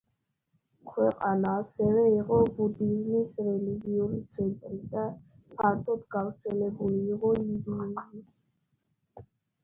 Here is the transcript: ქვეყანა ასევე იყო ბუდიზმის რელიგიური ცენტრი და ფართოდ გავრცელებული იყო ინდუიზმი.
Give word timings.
ქვეყანა 0.91 1.49
ასევე 1.63 2.05
იყო 2.19 2.37
ბუდიზმის 2.59 3.35
რელიგიური 3.47 4.21
ცენტრი 4.37 4.79
და 4.93 5.03
ფართოდ 5.59 6.01
გავრცელებული 6.15 7.03
იყო 7.17 7.31
ინდუიზმი. 7.43 8.23